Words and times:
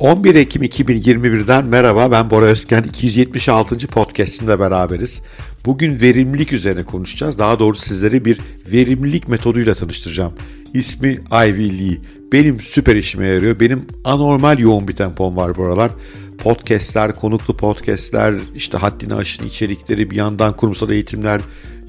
11 0.00 0.34
Ekim 0.34 0.62
2021'den 0.62 1.64
merhaba 1.64 2.10
ben 2.10 2.30
Bora 2.30 2.44
Özken 2.44 2.82
276. 2.82 3.86
podcastimle 3.86 4.60
beraberiz. 4.60 5.22
Bugün 5.66 6.00
verimlilik 6.00 6.52
üzerine 6.52 6.82
konuşacağız. 6.82 7.38
Daha 7.38 7.58
doğrusu 7.58 7.82
sizleri 7.82 8.24
bir 8.24 8.38
verimlilik 8.72 9.28
metoduyla 9.28 9.74
tanıştıracağım. 9.74 10.32
İsmi 10.74 11.18
Ivy 11.32 11.78
Lee. 11.78 11.98
Benim 12.32 12.60
süper 12.60 12.96
işime 12.96 13.26
yarıyor. 13.26 13.60
Benim 13.60 13.86
anormal 14.04 14.58
yoğun 14.58 14.88
bir 14.88 14.96
tempom 14.96 15.36
var 15.36 15.56
bu 15.56 15.64
aralar. 15.64 15.90
Podcastler, 16.38 17.14
konuklu 17.14 17.56
podcastler, 17.56 18.34
işte 18.54 18.78
haddini 18.78 19.14
aşın 19.14 19.46
içerikleri, 19.46 20.10
bir 20.10 20.16
yandan 20.16 20.56
kurumsal 20.56 20.90
eğitimler, 20.90 21.40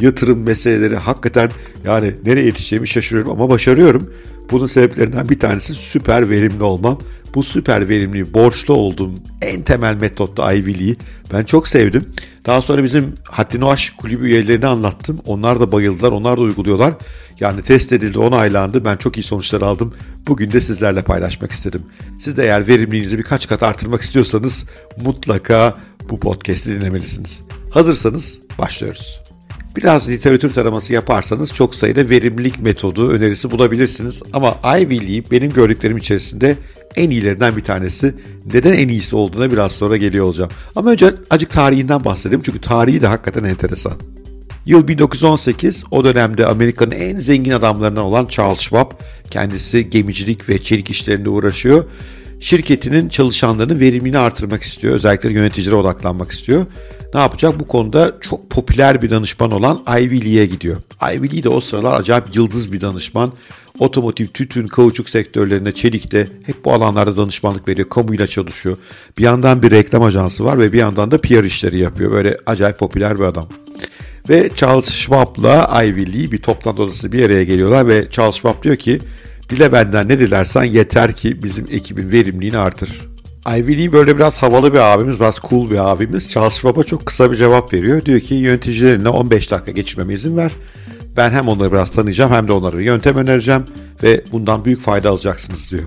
yatırım 0.02 0.44
meseleleri 0.44 0.96
hakikaten 0.96 1.52
yani 1.86 2.14
nereye 2.26 2.46
yetişeceğimi 2.46 2.88
şaşırıyorum 2.88 3.32
ama 3.32 3.50
başarıyorum. 3.50 4.14
Bunun 4.52 4.68
sebeplerinden 4.68 5.30
bir 5.30 5.40
tanesi 5.40 5.76
süper 5.76 6.30
verimli 6.30 6.64
olmam. 6.64 7.00
Bu 7.36 7.44
süper 7.44 7.90
verimli, 7.90 8.34
borçlu 8.34 8.74
olduğum 8.74 9.12
en 9.42 9.62
temel 9.62 9.96
metotta 9.96 10.54
Ivy 10.54 10.96
ben 11.34 11.44
çok 11.44 11.68
sevdim. 11.68 12.06
Daha 12.46 12.62
sonra 12.62 12.84
bizim 12.84 13.14
Haddini 13.24 13.66
Aş 13.66 13.90
kulübü 13.90 14.26
üyelerine 14.26 14.68
anlattım. 14.68 15.20
Onlar 15.26 15.60
da 15.60 15.72
bayıldılar, 15.72 16.12
onlar 16.12 16.38
da 16.38 16.42
uyguluyorlar. 16.42 16.94
Yani 17.40 17.62
test 17.62 17.94
edildi, 17.94 18.20
onaylandı. 18.20 18.86
Ben 18.86 18.96
çok 18.96 19.18
iyi 19.18 19.24
sonuçlar 19.24 19.62
aldım. 19.62 19.94
Bugün 20.28 20.52
de 20.52 20.62
sizlerle 20.62 21.02
paylaşmak 21.02 21.52
istedim. 21.52 21.82
Siz 22.20 22.38
de 22.38 22.44
eğer 22.44 22.68
verimliliğinizi 22.68 23.18
birkaç 23.18 23.48
kat 23.48 23.64
artırmak 23.64 24.02
istiyorsanız 24.02 24.66
mutlaka 25.04 25.78
bu 26.10 26.20
podcast'i 26.20 26.72
dinlemelisiniz. 26.72 27.42
Hazırsanız 27.70 28.40
başlıyoruz. 28.60 29.21
Biraz 29.76 30.10
literatür 30.10 30.54
taraması 30.54 30.94
yaparsanız 30.94 31.54
çok 31.54 31.76
sayıda 31.76 32.10
verimlilik 32.10 32.62
metodu 32.62 33.10
önerisi 33.10 33.52
bulabilirsiniz. 33.52 34.22
Ama 34.34 34.60
Ivy 34.64 35.00
League 35.00 35.32
benim 35.32 35.54
gördüklerim 35.54 35.98
içerisinde 35.98 36.58
en 36.96 37.10
iyilerinden 37.10 37.58
bir 37.58 37.64
tanesi. 37.64 38.16
Neden 38.54 38.74
en 38.74 38.88
iyisi 38.88 39.16
olduğuna 39.16 39.52
biraz 39.52 39.72
sonra 39.72 39.98
geliyor 39.98 40.26
olacağım. 40.26 40.52
Ama 40.76 40.92
önce 40.92 41.14
acık 41.30 41.52
tarihinden 41.52 42.06
bahsedeyim 42.06 42.42
çünkü 42.42 42.62
tarihi 42.62 43.02
de 43.02 43.08
hakikaten 43.08 43.44
enteresan. 43.44 43.94
Yıl 44.66 44.88
1918, 44.88 45.84
o 45.92 46.06
dönemde 46.06 46.46
Amerika'nın 46.46 46.92
en 46.92 47.20
zengin 47.20 47.52
adamlarından 47.52 48.04
olan 48.04 48.26
Charles 48.26 48.60
Schwab, 48.60 48.92
kendisi 49.30 49.90
gemicilik 49.90 50.50
ve 50.50 50.64
çelik 50.64 50.90
işlerinde 50.90 51.30
uğraşıyor. 51.30 51.86
Şirketinin 52.42 53.10
çalışanlarının 53.10 53.80
verimini 53.80 54.18
artırmak 54.18 54.64
istiyor, 54.64 54.96
özellikle 54.96 55.34
yöneticilere 55.34 55.76
odaklanmak 55.76 56.32
istiyor 56.32 56.66
ne 57.14 57.20
yapacak? 57.20 57.60
Bu 57.60 57.68
konuda 57.68 58.18
çok 58.22 58.50
popüler 58.50 59.02
bir 59.02 59.10
danışman 59.10 59.52
olan 59.52 59.84
Ivy 60.00 60.26
Lee'ye 60.26 60.46
gidiyor. 60.46 60.78
Ivy 61.14 61.38
Lee 61.38 61.44
de 61.44 61.50
o 61.50 61.62
sıralar 61.62 62.00
acayip 62.00 62.36
yıldız 62.36 62.74
bir 62.74 62.82
danışman. 62.82 63.34
Otomotiv, 63.80 64.28
tütün, 64.28 64.68
kauçuk 64.68 65.10
sektörlerinde, 65.10 65.72
çelikte 65.72 66.28
hep 66.46 66.66
bu 66.66 66.74
alanlarda 66.74 67.18
danışmanlık 67.18 67.68
veriyor. 67.68 67.90
Kamuyla 67.90 68.28
çalışıyor. 68.28 68.78
Bir 69.18 69.24
yandan 69.24 69.64
bir 69.64 69.72
reklam 69.72 70.04
ajansı 70.04 70.46
var 70.46 70.60
ve 70.60 70.74
bir 70.74 70.78
yandan 70.78 71.12
da 71.12 71.22
PR 71.22 71.44
işleri 71.44 71.78
yapıyor. 71.78 72.12
Böyle 72.12 72.38
acayip 72.46 72.80
popüler 72.80 73.20
bir 73.20 73.24
adam. 73.24 73.48
Ve 74.30 74.50
Charles 74.56 74.90
Schwab'la 74.90 75.84
Ivy 75.84 76.14
Lee 76.14 76.32
bir 76.32 76.42
toplantı 76.42 76.84
odasında 76.84 77.12
bir 77.12 77.26
araya 77.26 77.44
geliyorlar 77.44 77.88
ve 77.88 78.10
Charles 78.10 78.36
Schwab 78.36 78.64
diyor 78.64 78.76
ki 78.76 79.00
dile 79.52 79.72
benden 79.72 80.08
ne 80.08 80.20
dilersen 80.20 80.64
yeter 80.64 81.16
ki 81.16 81.44
bizim 81.44 81.68
ekibin 81.72 82.12
verimliliğini 82.12 82.58
artır. 82.58 83.02
Ivy 83.58 83.92
böyle 83.92 84.16
biraz 84.16 84.38
havalı 84.38 84.74
bir 84.74 84.94
abimiz, 84.94 85.20
biraz 85.20 85.40
cool 85.50 85.72
bir 85.72 85.92
abimiz. 85.92 86.30
Charles 86.30 86.54
Schwab'a 86.54 86.84
çok 86.84 87.06
kısa 87.06 87.32
bir 87.32 87.38
cevap 87.38 87.74
veriyor. 87.74 88.06
Diyor 88.06 88.20
ki 88.20 88.36
yöneticilerine 88.36 89.10
15 89.10 89.52
dakika 89.52 89.72
geçirmeme 89.72 90.14
izin 90.14 90.38
ver. 90.38 90.52
Ben 91.18 91.32
hem 91.32 91.48
onları 91.48 91.72
biraz 91.72 91.92
tanıyacağım 91.92 92.32
hem 92.32 92.48
de 92.48 92.52
onlara 92.52 92.78
bir 92.78 92.84
yöntem 92.84 93.16
önereceğim 93.16 93.66
ve 94.04 94.24
bundan 94.32 94.66
büyük 94.66 94.82
fayda 94.82 95.10
alacaksınız 95.10 95.72
diyor. 95.72 95.84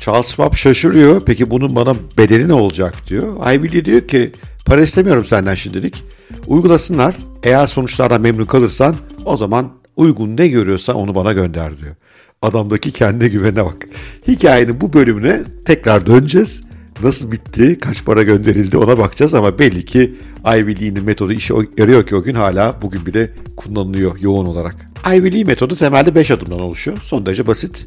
Charles 0.00 0.26
Schwab 0.26 0.54
şaşırıyor. 0.54 1.22
Peki 1.26 1.50
bunun 1.50 1.76
bana 1.76 1.94
bedeli 2.18 2.48
ne 2.48 2.54
olacak 2.54 2.94
diyor. 3.08 3.52
Ivy 3.54 3.84
diyor 3.84 4.08
ki 4.08 4.32
para 4.66 4.82
istemiyorum 4.82 5.24
senden 5.24 5.54
şimdilik. 5.54 6.04
Uygulasınlar. 6.46 7.14
Eğer 7.42 7.66
sonuçlardan 7.66 8.20
memnun 8.20 8.44
kalırsan 8.44 8.96
o 9.24 9.36
zaman 9.36 9.72
uygun 9.96 10.36
ne 10.36 10.48
görüyorsa 10.48 10.94
onu 10.94 11.14
bana 11.14 11.32
gönder 11.32 11.78
diyor. 11.78 11.94
Adamdaki 12.42 12.92
kendi 12.92 13.30
güvene 13.30 13.64
bak. 13.64 13.86
Hikayenin 14.28 14.80
bu 14.80 14.92
bölümüne 14.92 15.42
tekrar 15.64 16.06
döneceğiz 16.06 16.62
nasıl 17.02 17.32
bitti, 17.32 17.78
kaç 17.80 18.04
para 18.04 18.22
gönderildi 18.22 18.76
ona 18.76 18.98
bakacağız 18.98 19.34
ama 19.34 19.58
belli 19.58 19.84
ki 19.84 20.14
Ivy 20.46 20.80
Lee'nin 20.80 21.04
metodu 21.04 21.32
işe 21.32 21.54
yarıyor 21.78 22.06
ki 22.06 22.16
o 22.16 22.22
gün 22.22 22.34
hala 22.34 22.82
bugün 22.82 23.06
bile 23.06 23.30
kullanılıyor 23.56 24.18
yoğun 24.20 24.46
olarak. 24.46 24.94
Ivy 25.12 25.32
Lee 25.32 25.44
metodu 25.44 25.76
temelde 25.76 26.14
5 26.14 26.30
adımdan 26.30 26.60
oluşuyor. 26.60 26.98
Son 27.02 27.26
derece 27.26 27.46
basit. 27.46 27.86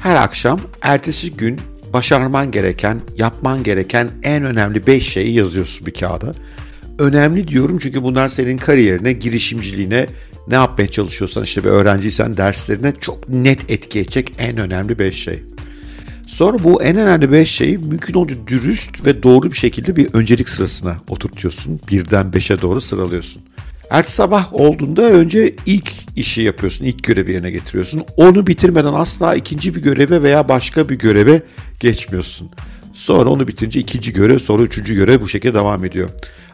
Her 0.00 0.16
akşam 0.16 0.60
ertesi 0.82 1.32
gün 1.32 1.60
başarman 1.92 2.50
gereken, 2.50 3.00
yapman 3.16 3.62
gereken 3.62 4.08
en 4.22 4.44
önemli 4.44 4.86
5 4.86 5.08
şeyi 5.08 5.34
yazıyorsun 5.34 5.86
bir 5.86 5.94
kağıda. 5.94 6.32
Önemli 6.98 7.48
diyorum 7.48 7.78
çünkü 7.78 8.02
bunlar 8.02 8.28
senin 8.28 8.58
kariyerine, 8.58 9.12
girişimciliğine, 9.12 10.06
ne 10.48 10.54
yapmaya 10.54 10.90
çalışıyorsan 10.90 11.44
işte 11.44 11.64
bir 11.64 11.68
öğrenciysen 11.68 12.36
derslerine 12.36 12.92
çok 13.00 13.28
net 13.28 13.70
etki 13.70 14.00
edecek 14.00 14.32
en 14.38 14.58
önemli 14.58 14.98
5 14.98 15.14
şey. 15.14 15.42
Sonra 16.26 16.64
bu 16.64 16.82
en 16.82 16.96
önemli 16.96 17.32
5 17.32 17.50
şeyi 17.50 17.78
mümkün 17.78 18.14
olunca 18.14 18.36
dürüst 18.46 19.06
ve 19.06 19.22
doğru 19.22 19.52
bir 19.52 19.56
şekilde 19.56 19.96
bir 19.96 20.14
öncelik 20.14 20.48
sırasına 20.48 20.96
oturtuyorsun. 21.08 21.80
Birden 21.90 22.26
5'e 22.26 22.62
doğru 22.62 22.80
sıralıyorsun. 22.80 23.42
Ertesi 23.90 24.14
sabah 24.14 24.54
olduğunda 24.54 25.02
önce 25.02 25.54
ilk 25.66 25.92
işi 26.16 26.42
yapıyorsun, 26.42 26.84
ilk 26.84 27.04
görevi 27.04 27.32
yerine 27.32 27.50
getiriyorsun. 27.50 28.02
Onu 28.16 28.46
bitirmeden 28.46 28.92
asla 28.92 29.34
ikinci 29.34 29.74
bir 29.74 29.82
göreve 29.82 30.22
veya 30.22 30.48
başka 30.48 30.88
bir 30.88 30.98
göreve 30.98 31.42
geçmiyorsun. 31.80 32.50
Sonra 32.94 33.30
onu 33.30 33.48
bitince 33.48 33.80
ikinci 33.80 34.12
görev, 34.12 34.38
sonra 34.38 34.62
üçüncü 34.62 34.94
görev 34.94 35.20
bu 35.20 35.28
şekilde 35.28 35.54
devam 35.54 35.84
ediyor. 35.84 36.10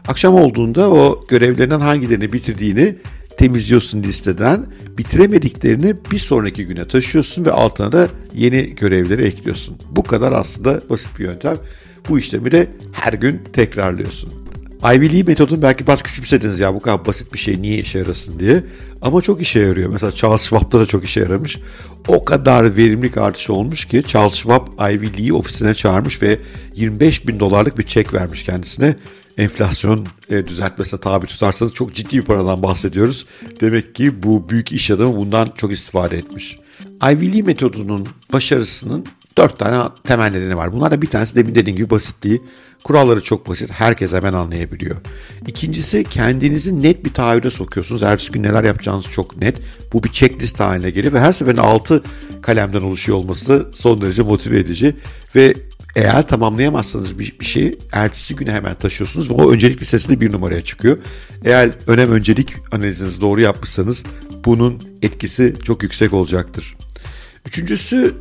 Akşam 0.07 0.35
olduğunda 0.35 0.89
o 0.89 1.25
görevlerinden 1.27 1.79
hangilerini 1.79 2.33
bitirdiğini 2.33 2.95
temizliyorsun 3.37 4.03
listeden. 4.03 4.65
Bitiremediklerini 4.97 5.95
bir 6.11 6.19
sonraki 6.19 6.65
güne 6.65 6.87
taşıyorsun 6.87 7.45
ve 7.45 7.51
altına 7.51 7.91
da 7.91 8.07
yeni 8.35 8.75
görevleri 8.75 9.23
ekliyorsun. 9.23 9.77
Bu 9.91 10.03
kadar 10.03 10.31
aslında 10.31 10.81
basit 10.89 11.19
bir 11.19 11.23
yöntem. 11.23 11.57
Bu 12.09 12.19
işlemi 12.19 12.51
de 12.51 12.67
her 12.91 13.13
gün 13.13 13.41
tekrarlıyorsun. 13.53 14.42
Ivy 14.85 15.13
Lee 15.13 15.23
metodunu 15.23 15.61
belki 15.61 15.87
biraz 15.87 16.03
küçümsediniz 16.03 16.59
ya 16.59 16.75
bu 16.75 16.79
kadar 16.79 17.05
basit 17.05 17.33
bir 17.33 17.39
şey 17.39 17.61
niye 17.61 17.77
işe 17.77 17.99
yarasın 17.99 18.39
diye. 18.39 18.63
Ama 19.01 19.21
çok 19.21 19.41
işe 19.41 19.59
yarıyor. 19.59 19.89
Mesela 19.89 20.11
Charles 20.11 20.41
Schwab'da 20.41 20.79
da 20.79 20.85
çok 20.85 21.03
işe 21.03 21.19
yaramış. 21.19 21.59
O 22.07 22.25
kadar 22.25 22.77
verimlilik 22.77 23.17
artışı 23.17 23.53
olmuş 23.53 23.85
ki 23.85 24.03
Charles 24.07 24.33
Schwab 24.33 24.67
Ivy 24.93 25.17
Lee'yi 25.17 25.33
ofisine 25.33 25.73
çağırmış 25.73 26.21
ve 26.21 26.39
25 26.75 27.27
bin 27.27 27.39
dolarlık 27.39 27.77
bir 27.77 27.83
çek 27.83 28.13
vermiş 28.13 28.43
kendisine 28.43 28.95
enflasyon 29.37 30.07
e, 30.29 30.47
düzeltmesine 30.47 30.99
tabi 30.99 31.25
tutarsanız 31.25 31.73
çok 31.73 31.93
ciddi 31.93 32.17
bir 32.17 32.25
paradan 32.25 32.63
bahsediyoruz. 32.63 33.25
Demek 33.61 33.95
ki 33.95 34.23
bu 34.23 34.49
büyük 34.49 34.71
iş 34.71 34.91
adamı 34.91 35.17
bundan 35.17 35.53
çok 35.57 35.71
istifade 35.71 36.17
etmiş. 36.17 36.57
Ivy 37.11 37.33
Lee 37.33 37.41
metodunun 37.41 38.07
başarısının 38.33 39.05
dört 39.37 39.59
tane 39.59 39.89
temel 40.03 40.31
nedeni 40.31 40.57
var. 40.57 40.73
Bunlardan 40.73 41.01
bir 41.01 41.09
tanesi 41.09 41.35
demin 41.35 41.55
dediğim 41.55 41.77
gibi 41.77 41.89
basitliği. 41.89 42.41
Kuralları 42.83 43.21
çok 43.21 43.47
basit. 43.47 43.71
Herkes 43.71 44.13
hemen 44.13 44.33
anlayabiliyor. 44.33 44.95
İkincisi 45.47 46.03
kendinizi 46.03 46.83
net 46.83 47.05
bir 47.05 47.13
taahhüde 47.13 47.51
sokuyorsunuz. 47.51 48.03
Ertesi 48.03 48.31
gün 48.31 48.43
neler 48.43 48.63
yapacağınız 48.63 49.05
çok 49.05 49.37
net. 49.41 49.57
Bu 49.93 50.03
bir 50.03 50.09
checklist 50.09 50.59
haline 50.59 50.89
geliyor 50.89 51.13
ve 51.13 51.19
her 51.19 51.31
seferinde 51.31 51.61
altı 51.61 52.03
kalemden 52.41 52.81
oluşuyor 52.81 53.17
olması 53.17 53.71
son 53.73 54.01
derece 54.01 54.21
motive 54.21 54.59
edici. 54.59 54.95
Ve 55.35 55.53
eğer 55.95 56.27
tamamlayamazsanız 56.27 57.19
bir, 57.19 57.35
bir 57.39 57.45
şeyi 57.45 57.79
ertesi 57.91 58.35
güne 58.35 58.51
hemen 58.51 58.75
taşıyorsunuz 58.75 59.29
ve 59.29 59.33
o 59.33 59.51
öncelik 59.51 59.81
listesinde 59.81 60.21
bir 60.21 60.31
numaraya 60.31 60.61
çıkıyor. 60.61 60.97
Eğer 61.45 61.71
önem 61.87 62.11
öncelik 62.11 62.53
analizinizi 62.71 63.21
doğru 63.21 63.41
yapmışsanız 63.41 64.03
bunun 64.45 64.83
etkisi 65.01 65.53
çok 65.63 65.83
yüksek 65.83 66.13
olacaktır. 66.13 66.75
Üçüncüsü 67.45 68.13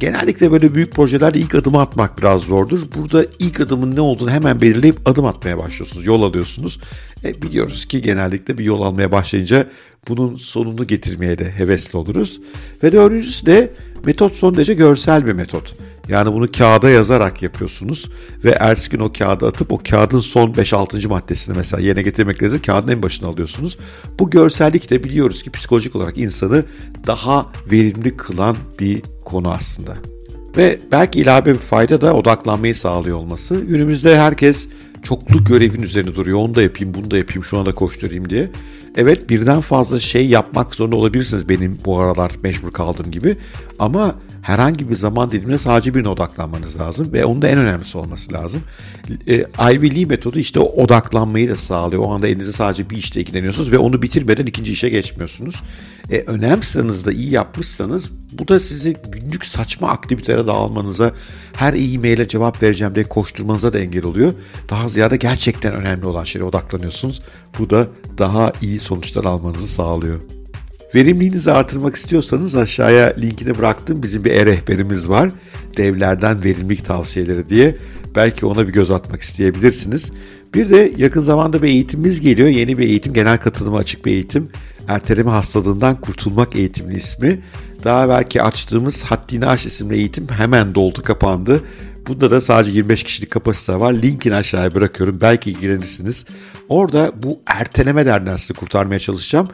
genellikle 0.00 0.52
böyle 0.52 0.74
büyük 0.74 0.92
projelerde 0.92 1.38
ilk 1.38 1.54
adımı 1.54 1.80
atmak 1.80 2.18
biraz 2.18 2.42
zordur. 2.42 2.80
Burada 2.96 3.26
ilk 3.38 3.60
adımın 3.60 3.96
ne 3.96 4.00
olduğunu 4.00 4.30
hemen 4.30 4.60
belirleyip 4.60 5.08
adım 5.08 5.26
atmaya 5.26 5.58
başlıyorsunuz, 5.58 6.06
yol 6.06 6.22
alıyorsunuz. 6.22 6.80
E, 7.24 7.42
biliyoruz 7.42 7.84
ki 7.84 8.02
genellikle 8.02 8.58
bir 8.58 8.64
yol 8.64 8.82
almaya 8.82 9.12
başlayınca 9.12 9.66
bunun 10.08 10.36
sonunu 10.36 10.86
getirmeye 10.86 11.38
de 11.38 11.50
hevesli 11.50 11.98
oluruz. 11.98 12.40
Ve 12.82 12.92
dördüncüsü 12.92 13.46
de 13.46 13.72
metot 14.04 14.32
son 14.32 14.54
derece 14.54 14.74
görsel 14.74 15.26
bir 15.26 15.32
metot. 15.32 15.74
Yani 16.10 16.32
bunu 16.32 16.52
kağıda 16.52 16.90
yazarak 16.90 17.42
yapıyorsunuz 17.42 18.10
ve 18.44 18.50
ertesi 18.50 18.90
gün 18.90 19.00
o 19.00 19.12
kağıda 19.12 19.46
atıp 19.46 19.72
o 19.72 19.80
kağıdın 19.90 20.20
son 20.20 20.52
5-6. 20.52 21.08
maddesini 21.08 21.56
mesela 21.56 21.82
yerine 21.82 22.02
getirmek 22.02 22.42
lazım 22.42 22.62
kağıdın 22.66 22.92
en 22.92 23.02
başına 23.02 23.28
alıyorsunuz. 23.28 23.78
Bu 24.18 24.30
görsellik 24.30 24.90
de 24.90 25.04
biliyoruz 25.04 25.42
ki 25.42 25.50
psikolojik 25.50 25.96
olarak 25.96 26.18
insanı 26.18 26.64
daha 27.06 27.46
verimli 27.70 28.16
kılan 28.16 28.56
bir 28.80 29.02
konu 29.24 29.50
aslında. 29.50 29.96
Ve 30.56 30.78
belki 30.92 31.20
ilave 31.20 31.54
bir 31.54 31.58
fayda 31.58 32.00
da 32.00 32.14
odaklanmayı 32.14 32.74
sağlıyor 32.74 33.16
olması. 33.16 33.60
Günümüzde 33.60 34.18
herkes 34.18 34.68
çoklu 35.02 35.44
görevin 35.44 35.82
üzerine 35.82 36.14
duruyor. 36.14 36.38
Onu 36.38 36.54
da 36.54 36.62
yapayım, 36.62 36.94
bunu 36.94 37.10
da 37.10 37.18
yapayım, 37.18 37.44
şuna 37.44 37.66
da 37.66 37.74
koşturayım 37.74 38.30
diye. 38.30 38.50
Evet 38.96 39.30
birden 39.30 39.60
fazla 39.60 40.00
şey 40.00 40.26
yapmak 40.26 40.74
zorunda 40.74 40.96
olabilirsiniz 40.96 41.48
benim 41.48 41.78
bu 41.84 42.00
aralar 42.00 42.32
mecbur 42.42 42.72
kaldığım 42.72 43.10
gibi. 43.10 43.36
Ama 43.78 44.14
herhangi 44.42 44.90
bir 44.90 44.94
zaman 44.94 45.30
dilimine 45.30 45.58
sadece 45.58 45.94
birine 45.94 46.08
odaklanmanız 46.08 46.80
lazım 46.80 47.12
ve 47.12 47.24
onun 47.24 47.42
da 47.42 47.48
en 47.48 47.58
önemlisi 47.58 47.98
olması 47.98 48.32
lazım. 48.32 48.62
E, 49.26 49.44
Ivy 49.74 49.96
Lee 49.96 50.04
metodu 50.04 50.38
işte 50.38 50.60
o 50.60 50.82
odaklanmayı 50.82 51.50
da 51.50 51.56
sağlıyor. 51.56 52.02
O 52.02 52.10
anda 52.12 52.28
elinizde 52.28 52.52
sadece 52.52 52.90
bir 52.90 52.96
işte 52.96 53.20
ilgileniyorsunuz 53.20 53.72
ve 53.72 53.78
onu 53.78 54.02
bitirmeden 54.02 54.46
ikinci 54.46 54.72
işe 54.72 54.88
geçmiyorsunuz. 54.88 55.62
E, 56.10 56.18
önem 56.20 56.62
sıranızda 56.62 57.12
iyi 57.12 57.30
yapmışsanız 57.30 58.10
bu 58.32 58.48
da 58.48 58.60
sizi 58.60 58.96
günlük 59.08 59.44
saçma 59.44 59.88
aktivitelere 59.88 60.46
dağılmanıza, 60.46 61.12
her 61.52 61.72
e-maile 61.72 62.28
cevap 62.28 62.62
vereceğim 62.62 62.94
diye 62.94 63.04
koşturmanıza 63.04 63.72
da 63.72 63.78
engel 63.78 64.04
oluyor. 64.04 64.32
Daha 64.70 64.88
ziyade 64.88 65.16
gerçekten 65.16 65.72
önemli 65.74 66.06
olan 66.06 66.24
şeye 66.24 66.44
odaklanıyorsunuz. 66.44 67.22
Bu 67.58 67.70
da 67.70 67.86
daha 68.18 68.52
iyi 68.62 68.78
sonuçlar 68.78 69.24
almanızı 69.24 69.68
sağlıyor. 69.68 70.20
Verimliliğinizi 70.94 71.52
artırmak 71.52 71.96
istiyorsanız 71.96 72.56
aşağıya 72.56 73.14
linkini 73.18 73.58
bıraktım. 73.58 74.02
Bizim 74.02 74.24
bir 74.24 74.30
e-rehberimiz 74.30 75.08
var. 75.08 75.30
Devlerden 75.76 76.44
verimlilik 76.44 76.84
tavsiyeleri 76.84 77.48
diye. 77.48 77.76
Belki 78.16 78.46
ona 78.46 78.68
bir 78.68 78.72
göz 78.72 78.90
atmak 78.90 79.20
isteyebilirsiniz. 79.20 80.10
Bir 80.54 80.70
de 80.70 80.92
yakın 80.96 81.20
zamanda 81.20 81.62
bir 81.62 81.68
eğitimimiz 81.68 82.20
geliyor. 82.20 82.48
Yeni 82.48 82.78
bir 82.78 82.88
eğitim, 82.88 83.14
genel 83.14 83.38
katılıma 83.38 83.78
açık 83.78 84.06
bir 84.06 84.12
eğitim. 84.12 84.48
Erteleme 84.88 85.30
hastalığından 85.30 86.00
kurtulmak 86.00 86.56
eğitimli 86.56 86.96
ismi. 86.96 87.38
Daha 87.84 88.08
belki 88.08 88.42
açtığımız 88.42 89.02
Haddini 89.02 89.46
Aş 89.46 89.66
isimli 89.66 89.94
eğitim 89.94 90.28
hemen 90.28 90.74
doldu 90.74 91.02
kapandı. 91.02 91.62
Bunda 92.06 92.30
da 92.30 92.40
sadece 92.40 92.70
25 92.70 93.02
kişilik 93.02 93.30
kapasite 93.30 93.80
var. 93.80 93.92
Linkini 93.92 94.34
aşağıya 94.34 94.74
bırakıyorum. 94.74 95.18
Belki 95.20 95.50
ilgilenirsiniz. 95.50 96.24
Orada 96.68 97.12
bu 97.22 97.40
erteleme 97.46 98.06
derdinden 98.06 98.36
sizi 98.36 98.54
kurtarmaya 98.54 98.98
çalışacağım. 98.98 99.48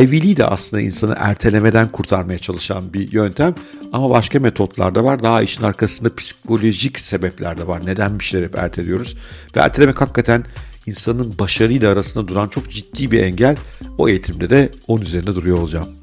Ivy 0.00 0.28
Lee 0.28 0.36
de 0.36 0.46
aslında 0.46 0.82
insanı 0.82 1.14
ertelemeden 1.18 1.88
kurtarmaya 1.88 2.38
çalışan 2.38 2.92
bir 2.92 3.12
yöntem. 3.12 3.54
Ama 3.92 4.10
başka 4.10 4.40
metotlar 4.40 4.94
da 4.94 5.04
var. 5.04 5.22
Daha 5.22 5.42
işin 5.42 5.62
arkasında 5.62 6.14
psikolojik 6.14 6.98
sebepler 6.98 7.58
de 7.58 7.66
var. 7.66 7.86
Neden 7.86 8.18
bir 8.18 8.24
şeyleri 8.24 8.48
hep 8.48 8.58
erteliyoruz? 8.58 9.16
Ve 9.56 9.60
ertelemek 9.60 10.00
hakikaten 10.00 10.44
insanın 10.86 11.34
başarıyla 11.38 11.92
arasında 11.92 12.28
duran 12.28 12.48
çok 12.48 12.70
ciddi 12.70 13.10
bir 13.10 13.22
engel. 13.22 13.56
O 13.98 14.08
eğitimde 14.08 14.50
de 14.50 14.70
onun 14.86 15.02
üzerinde 15.02 15.34
duruyor 15.34 15.58
olacağım. 15.58 16.01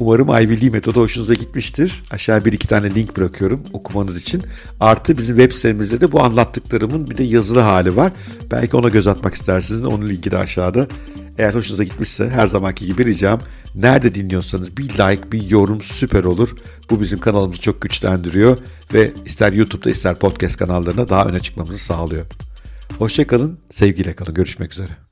Umarım 0.00 0.28
Ivy 0.28 0.60
Lee 0.60 0.70
metodu 0.70 1.00
hoşunuza 1.00 1.34
gitmiştir. 1.34 2.04
Aşağı 2.10 2.44
bir 2.44 2.52
iki 2.52 2.68
tane 2.68 2.94
link 2.94 3.16
bırakıyorum 3.16 3.62
okumanız 3.72 4.16
için. 4.16 4.42
Artı 4.80 5.18
bizim 5.18 5.36
web 5.36 5.52
sitemizde 5.52 6.00
de 6.00 6.12
bu 6.12 6.22
anlattıklarımın 6.22 7.10
bir 7.10 7.18
de 7.18 7.24
yazılı 7.24 7.60
hali 7.60 7.96
var. 7.96 8.12
Belki 8.50 8.76
ona 8.76 8.88
göz 8.88 9.06
atmak 9.06 9.34
istersiniz 9.34 9.84
onun 9.84 10.08
linki 10.08 10.30
de 10.30 10.38
aşağıda. 10.38 10.86
Eğer 11.38 11.54
hoşunuza 11.54 11.84
gitmişse 11.84 12.30
her 12.30 12.46
zamanki 12.46 12.86
gibi 12.86 13.04
ricam 13.04 13.40
nerede 13.74 14.14
dinliyorsanız 14.14 14.76
bir 14.76 14.88
like, 14.88 15.32
bir 15.32 15.50
yorum 15.50 15.80
süper 15.80 16.24
olur. 16.24 16.48
Bu 16.90 17.00
bizim 17.00 17.18
kanalımızı 17.18 17.60
çok 17.60 17.82
güçlendiriyor 17.82 18.58
ve 18.94 19.12
ister 19.24 19.52
YouTube'da 19.52 19.90
ister 19.90 20.14
podcast 20.14 20.56
kanallarına 20.56 21.08
daha 21.08 21.24
öne 21.24 21.40
çıkmamızı 21.40 21.78
sağlıyor. 21.78 22.26
Hoşçakalın, 22.98 23.58
sevgiyle 23.70 24.12
kalın. 24.12 24.34
Görüşmek 24.34 24.72
üzere. 24.72 25.05